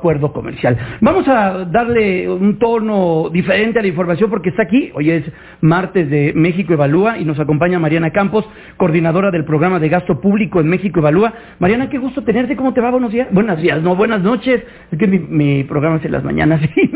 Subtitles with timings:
[0.00, 0.78] acuerdo comercial.
[1.02, 4.90] Vamos a darle un tono diferente a la información porque está aquí.
[4.94, 5.24] Hoy es
[5.60, 10.58] martes de México Evalúa y nos acompaña Mariana Campos, coordinadora del programa de gasto público
[10.60, 11.34] en México Evalúa.
[11.58, 12.56] Mariana, qué gusto tenerte.
[12.56, 12.90] ¿Cómo te va?
[12.90, 13.28] Buenos días.
[13.30, 14.62] Buenos días, no, buenas noches.
[14.90, 16.90] Es que mi, programa es en las mañanas y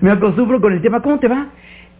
[0.00, 1.02] me acostumbro con el tema.
[1.02, 1.48] ¿Cómo te va?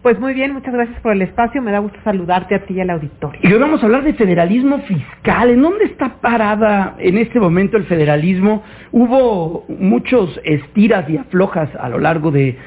[0.07, 1.61] Pues muy bien, muchas gracias por el espacio.
[1.61, 3.41] Me da gusto saludarte a ti y al auditorio.
[3.43, 5.49] Y hoy vamos a hablar de federalismo fiscal.
[5.49, 8.63] ¿En dónde está parada en este momento el federalismo?
[8.93, 12.57] Hubo muchos estiras y aflojas a lo largo de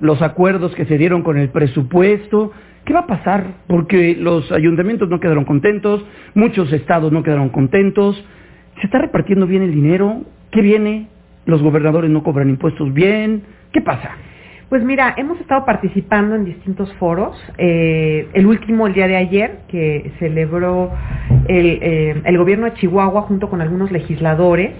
[0.00, 2.50] los acuerdos que se dieron con el presupuesto.
[2.84, 3.44] ¿Qué va a pasar?
[3.68, 6.04] Porque los ayuntamientos no quedaron contentos,
[6.34, 8.20] muchos estados no quedaron contentos.
[8.80, 10.22] ¿Se está repartiendo bien el dinero?
[10.50, 11.06] ¿Qué viene?
[11.46, 13.44] ¿Los gobernadores no cobran impuestos bien?
[13.72, 14.16] ¿Qué pasa?
[14.68, 17.36] Pues mira, hemos estado participando en distintos foros.
[17.58, 20.90] Eh, el último, el día de ayer, que celebró
[21.48, 24.72] el, eh, el, gobierno de Chihuahua junto con algunos legisladores.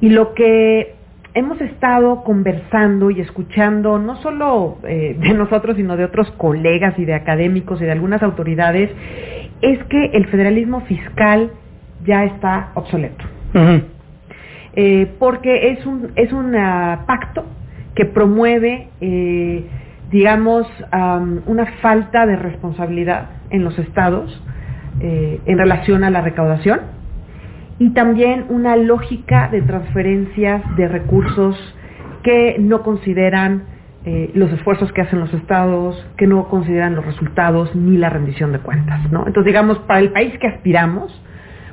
[0.00, 0.94] Y lo que
[1.32, 7.04] hemos estado conversando y escuchando, no solo eh, de nosotros, sino de otros colegas y
[7.06, 8.90] de académicos y de algunas autoridades,
[9.62, 11.50] es que el federalismo fiscal
[12.04, 13.24] ya está obsoleto.
[13.54, 15.08] Uh -huh.
[15.18, 17.44] porque es un, es un uh, pacto
[17.94, 19.64] que promueve, eh,
[20.10, 20.66] digamos,
[21.46, 24.42] una falta de responsabilidad en los estados
[25.00, 26.80] eh, en relación a la recaudación
[27.78, 31.56] y también una lógica de transferencias de recursos
[32.22, 33.64] que no consideran
[34.04, 38.52] eh, los esfuerzos que hacen los estados, que no consideran los resultados ni la rendición
[38.52, 39.00] de cuentas.
[39.06, 41.20] Entonces, digamos, para el país que aspiramos,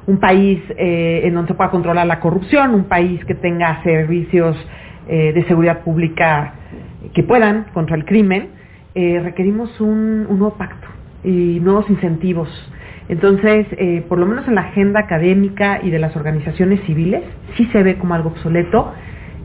[0.07, 4.57] un país en donde se pueda controlar la corrupción, un país que tenga servicios
[5.07, 6.53] eh, de seguridad pública
[7.13, 8.49] que puedan contra el crimen,
[8.93, 10.87] eh, requerimos un, nuevo pacto
[11.23, 12.49] y nuevos incentivos.
[13.09, 17.23] Entonces, eh, por lo menos en la agenda académica y de las organizaciones civiles,
[17.57, 18.93] sí se ve como algo obsoleto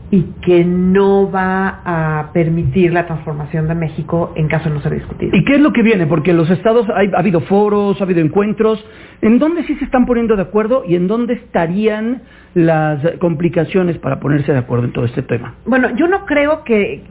[0.09, 4.93] y que no va a permitir la transformación de México en caso de no ser
[4.93, 5.35] discutido.
[5.35, 6.07] ¿Y qué es lo que viene?
[6.07, 8.83] Porque en los estados hay, ha habido foros, ha habido encuentros.
[9.21, 12.21] ¿En dónde sí se están poniendo de acuerdo y en dónde estarían
[12.53, 15.55] las complicaciones para ponerse de acuerdo en todo este tema?
[15.65, 17.03] Bueno, yo no creo que,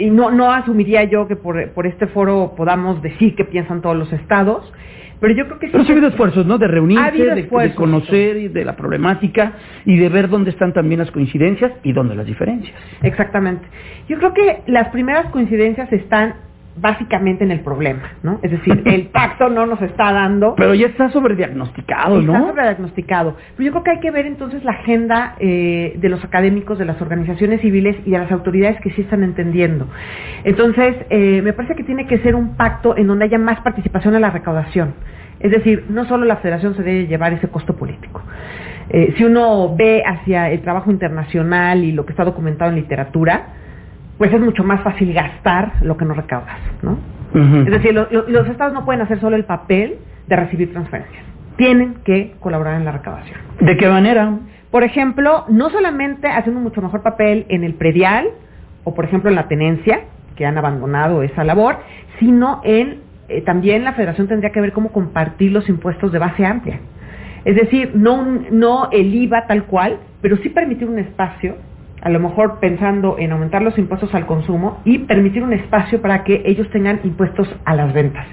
[0.00, 3.96] y no, no asumiría yo que por, por este foro podamos decir qué piensan todos
[3.96, 4.72] los estados,
[5.22, 5.72] pero yo creo que sí.
[5.72, 6.58] Pero sí ha habido esfuerzos, ¿no?
[6.58, 9.52] De reunirse, de, de, conocer y de la problemática
[9.84, 12.74] y de ver dónde están también las coincidencias y dónde las diferencias.
[13.02, 13.64] Exactamente.
[14.08, 16.34] Yo creo que las primeras coincidencias están
[16.76, 18.38] básicamente en el problema, ¿no?
[18.42, 20.54] Es decir, el pacto no nos está dando...
[20.56, 22.34] Pero ya está sobrediagnosticado, ¿no?
[22.34, 23.36] Está sobrediagnosticado.
[23.56, 26.84] Pero yo creo que hay que ver entonces la agenda eh, de los académicos, de
[26.84, 29.86] las organizaciones civiles y de las autoridades que sí están entendiendo.
[30.44, 34.14] Entonces, eh, me parece que tiene que ser un pacto en donde haya más participación
[34.14, 34.94] en la recaudación.
[35.40, 38.22] Es decir, no solo la federación se debe llevar ese costo político.
[38.88, 43.48] Eh, si uno ve hacia el trabajo internacional y lo que está documentado en literatura,
[44.22, 46.92] pues es mucho más fácil gastar lo que no recaudas, ¿no?
[46.92, 47.64] Uh -huh.
[47.66, 49.96] Es decir, lo, lo, los estados no pueden hacer solo el papel
[50.28, 51.24] de recibir transferencias.
[51.56, 53.36] Tienen que colaborar en la recaudación.
[53.58, 54.38] ¿De qué manera?
[54.70, 58.28] Por ejemplo, no solamente haciendo un mucho mejor papel en el predial
[58.84, 60.02] o, por ejemplo, en la tenencia,
[60.36, 61.78] que han abandonado esa labor,
[62.20, 66.46] sino en eh, también la federación tendría que ver cómo compartir los impuestos de base
[66.46, 66.78] amplia.
[67.44, 71.56] Es decir, no, no el IVA tal cual, pero sí permitir un espacio
[72.02, 76.24] a lo mejor pensando en aumentar los impuestos al consumo y permitir un espacio para
[76.24, 78.26] que ellos tengan impuestos a las ventas.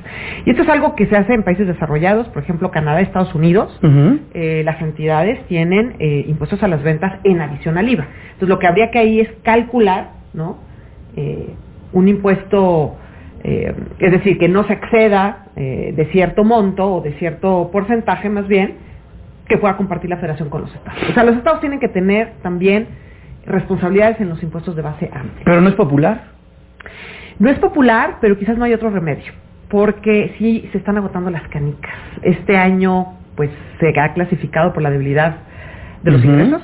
[0.46, 3.80] Y esto es algo que se hace en países desarrollados, por ejemplo Canadá, Estados Unidos,
[3.84, 4.20] uh -huh.
[4.34, 8.08] eh, las entidades tienen eh, impuestos a las ventas en adición al IVA.
[8.24, 10.58] Entonces lo que habría que ahí es calcular, ¿no?
[11.16, 11.54] Eh,
[11.94, 12.96] un impuesto,
[13.44, 18.30] eh, es decir, que no se exceda eh, de cierto monto o de cierto porcentaje
[18.30, 18.76] más bien,
[19.48, 21.02] que pueda compartir la federación con los estados.
[21.10, 22.88] O sea, los estados tienen que tener también
[23.50, 25.42] responsabilidades en los impuestos de base amplia.
[25.44, 26.24] Pero no es popular.
[27.40, 29.32] No es popular, pero quizás no hay otro remedio,
[29.70, 31.94] porque sí se están agotando las canicas.
[32.22, 33.50] Este año, pues,
[33.80, 35.38] se ha clasificado por la debilidad
[36.04, 36.30] de los uh -huh.
[36.30, 36.62] ingresos.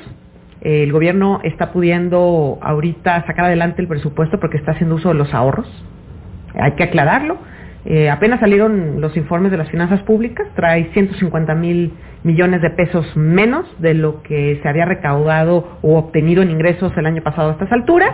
[0.62, 5.34] El gobierno está pudiendo ahorita sacar adelante el presupuesto porque está haciendo uso de los
[5.34, 5.68] ahorros.
[6.60, 7.38] Hay que aclararlo.
[7.86, 11.94] Eh, apenas salieron los informes de las finanzas públicas, trae 150 mil
[12.24, 17.06] millones de pesos menos de lo que se había recaudado o obtenido en ingresos el
[17.06, 18.12] año pasado a estas alturas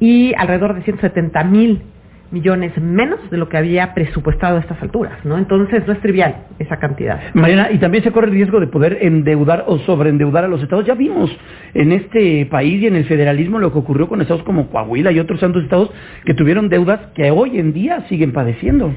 [0.00, 1.82] y alrededor de 170 mil
[2.30, 5.36] millones menos de lo que había presupuestado a estas alturas, ¿no?
[5.36, 7.20] Entonces no es trivial esa cantidad.
[7.34, 10.86] Mariana, y también se corre el riesgo de poder endeudar o sobreendeudar a los estados.
[10.86, 11.30] Ya vimos
[11.74, 15.18] en este país y en el federalismo lo que ocurrió con estados como Coahuila y
[15.18, 15.90] otros tantos estados
[16.24, 18.94] que tuvieron deudas que hoy en día siguen padeciendo.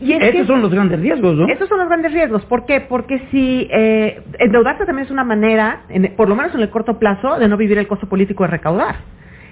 [0.00, 1.48] Y esos son los grandes riesgos, ¿no?
[1.48, 2.44] Esos son los grandes riesgos.
[2.44, 2.82] ¿Por qué?
[2.82, 5.82] Porque si eh, endeudarse también es una manera,
[6.16, 8.96] por lo menos en el corto plazo, de no vivir el costo político de recaudar.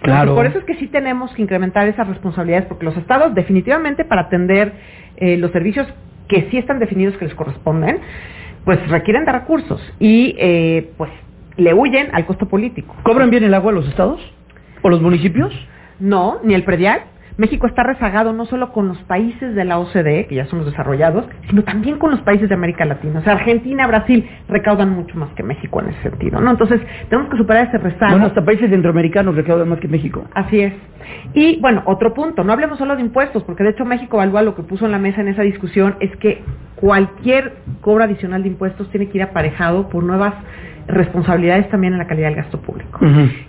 [0.04, 0.34] Claro.
[0.34, 4.22] por eso es que sí tenemos que incrementar esas responsabilidades, porque los estados definitivamente para
[4.22, 4.72] atender
[5.16, 5.86] eh, los servicios
[6.28, 7.98] que sí están definidos que les corresponden,
[8.64, 11.10] pues requieren de recursos y eh, pues
[11.56, 12.94] le huyen al costo político.
[13.02, 14.20] ¿Cobran bien el agua los estados?
[14.82, 15.52] ¿O los municipios?
[16.00, 17.02] No, ni el predial.
[17.36, 20.70] México está rezagado no solo con los países de la OCDE, que ya son los
[20.70, 23.18] desarrollados, sino también con los países de América Latina.
[23.18, 26.52] O sea, Argentina, Brasil recaudan mucho más que México en ese sentido, ¿no?
[26.52, 28.12] Entonces, tenemos que superar ese rezago.
[28.12, 30.24] Bueno, hasta países centroamericanos recaudan más que México.
[30.34, 30.72] Así es.
[31.34, 34.54] Y, bueno, otro punto, no hablemos solo de impuestos, porque de hecho México evalúa lo
[34.54, 36.42] que puso en la mesa en esa discusión, es que
[36.76, 40.34] cualquier cobro adicional de impuestos tiene que ir aparejado por nuevas
[40.86, 42.83] responsabilidades también en la calidad del gasto público.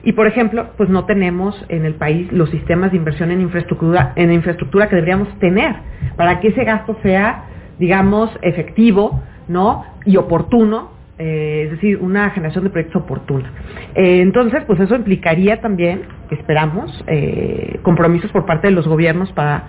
[0.03, 4.13] Y por ejemplo, pues no tenemos en el país los sistemas de inversión en infraestructura,
[4.15, 5.75] que deberíamos tener
[6.15, 7.45] para que ese gasto sea,
[7.79, 9.85] digamos, efectivo, ¿no?
[10.05, 13.51] y oportuno, eh, es decir, una generación de proyectos oportuna.
[13.95, 19.67] Eh, entonces, pues eso implicaría también, esperamos, eh, compromisos por parte de los gobiernos para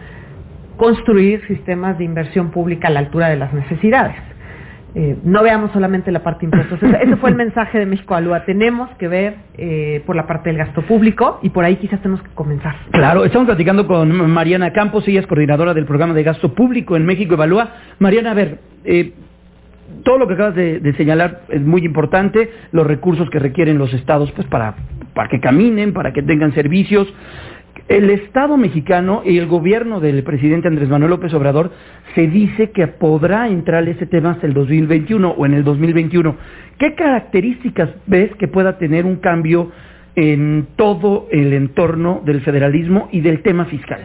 [0.77, 4.17] construir sistemas de inversión pública a la altura de las necesidades.
[4.95, 6.83] Eh, no veamos solamente la parte de impuestos.
[6.83, 8.45] Ese, fue el mensaje de México Alúa.
[8.45, 12.23] Tenemos que ver eh, por la parte del gasto público y por ahí quizás tenemos
[12.23, 12.75] que comenzar.
[12.93, 17.05] Claro, estamos platicando con Mariana Campos, ella es coordinadora del programa de gasto público en
[17.05, 17.75] México Evalúa.
[17.99, 19.13] Mariana, a ver, eh,
[20.03, 24.33] todo lo que acabas de, señalar es muy importante, los recursos que requieren los estados
[24.33, 24.77] pues para,
[25.15, 27.13] para que caminen, para que tengan servicios.
[27.89, 31.71] El Estado mexicano y el gobierno del presidente Andrés Manuel López Obrador
[32.17, 36.35] se dice que podrá entrar ese tema hasta el 2021 o en el 2021.
[36.79, 39.71] ¿Qué características ves que pueda tener un cambio
[40.17, 44.01] en todo el entorno del federalismo y del tema fiscal?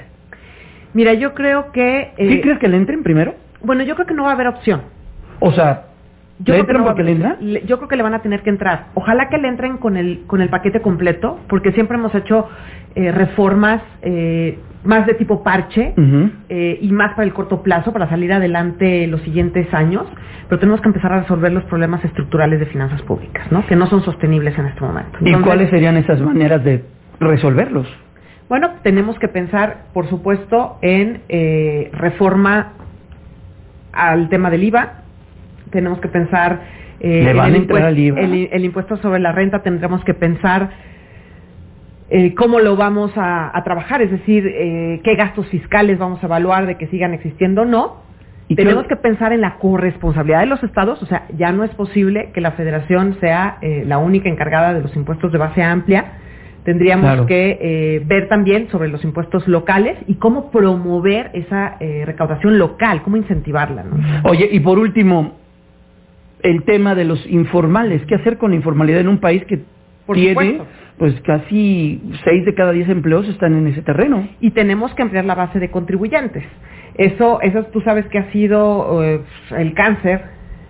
[0.93, 2.11] Mira, yo creo que...
[2.15, 3.33] ¿Qué eh, crees que le entren primero?
[3.63, 4.81] Bueno, yo creo que no va a haber opción.
[5.39, 5.85] O sea,
[6.43, 7.38] yo ¿Le entran porque le entran?
[7.65, 8.88] Yo creo que le van a tener que entrar.
[8.95, 12.47] Ojalá que le entren con el, con el paquete completo, porque siempre hemos hecho
[12.95, 15.93] eh, reformas eh, más de tipo parche
[16.49, 20.05] eh, y más para el corto plazo, para salir adelante los siguientes años,
[20.49, 23.65] pero tenemos que empezar a resolver los problemas estructurales de finanzas públicas, ¿no?
[23.67, 25.19] que no son sostenibles en este momento.
[25.21, 26.83] ¿Y cuáles serían esas maneras de
[27.19, 27.88] resolverlos?
[28.49, 31.21] Bueno, tenemos que pensar, por supuesto, en
[31.93, 32.73] reforma
[33.93, 35.00] al tema del IVA,
[35.71, 36.62] tenemos que pensar
[37.00, 37.38] en
[38.18, 40.69] el, el impuesto sobre la renta, tendremos que pensar
[42.13, 46.65] eh, cómo lo vamos a, trabajar, es decir, eh, qué gastos fiscales vamos a evaluar
[46.65, 48.01] de que sigan existiendo o no.
[48.50, 51.71] ¿Y Tenemos que pensar en la corresponsabilidad de los estados, o sea, ya no es
[51.71, 56.17] posible que la federación sea eh, la única encargada de los impuestos de base amplia.
[56.65, 63.17] Tendríamos que ver también sobre los impuestos locales y cómo promover esa recaudación local, cómo
[63.17, 63.83] incentivarla.
[64.25, 65.40] Oye, y por último,
[66.43, 68.01] el tema de los informales.
[68.07, 69.61] ¿Qué hacer con la informalidad en un país que
[70.13, 70.61] tiene
[71.01, 74.29] pues casi seis de cada diez empleos están en ese terreno.
[74.39, 76.43] Y tenemos que ampliar la base de contribuyentes.
[76.93, 79.21] Eso, eso tú sabes que ha sido eh,
[79.57, 80.21] el cáncer,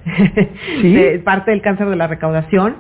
[1.26, 2.78] parte del cáncer de la recaudación.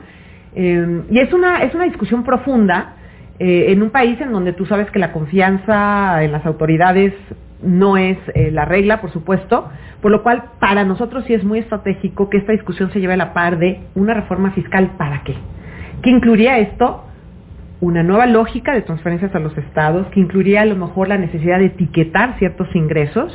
[0.56, 2.96] Eh, y es una, es una discusión profunda
[3.38, 7.14] eh, en un país en donde tú sabes que la confianza en las autoridades
[7.64, 9.70] no es la regla, por supuesto,
[10.02, 13.18] por lo cual para nosotros sí es muy estratégico que esta discusión se lleve a
[13.18, 15.36] la par de una reforma fiscal para qué.
[16.02, 17.06] ¿Qué incluiría esto?
[17.82, 21.58] una nueva lógica de transferencias a los estados que incluiría a lo mejor la necesidad
[21.58, 23.34] de etiquetar ciertos ingresos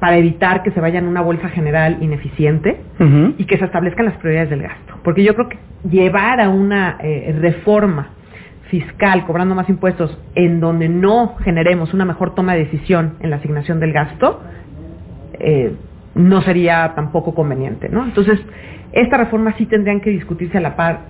[0.00, 2.80] para evitar que se vayan a una bolsa general ineficiente
[3.36, 4.94] y que se establezcan las prioridades del gasto.
[5.04, 5.58] Porque yo creo que
[5.90, 8.08] llevar a una eh, reforma
[8.70, 13.36] fiscal cobrando más impuestos en donde no generemos una mejor toma de decisión en la
[13.36, 14.40] asignación del gasto,
[15.38, 15.74] eh,
[16.14, 18.04] no sería tampoco conveniente, ¿no?
[18.04, 18.40] Entonces,
[18.92, 21.00] esta reforma sí tendrían que discutirse a la par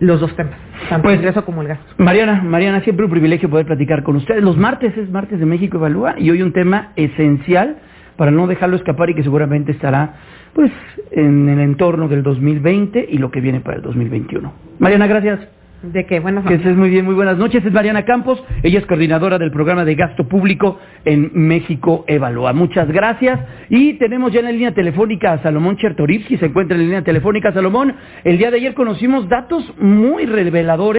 [0.00, 0.54] los dos temas,
[0.88, 1.84] tanto el pues, ingreso como el gasto.
[1.96, 4.42] Mariana, Mariana, siempre un privilegio poder platicar con ustedes.
[4.42, 7.78] Los martes es martes de México Evalúa y hoy un tema esencial
[8.16, 10.14] para no dejarlo escapar y que seguramente estará
[10.52, 10.72] pues
[11.12, 14.52] en el entorno del 2020 y lo que viene para el 2021.
[14.78, 15.40] Mariana, gracias.
[15.82, 16.58] De qué, buenas noches.
[16.58, 17.64] Que estés muy bien, muy buenas noches.
[17.64, 22.52] Es Mariana Campos, ella es coordinadora del programa de gasto público en México Evalúa.
[22.52, 23.38] Muchas gracias.
[23.68, 27.04] Y tenemos ya en la línea telefónica a Salomón Chertorivsky, se encuentra en la línea
[27.04, 27.52] telefónica.
[27.52, 27.94] Salomón,
[28.24, 30.96] el día de ayer conocimos datos muy reveladores.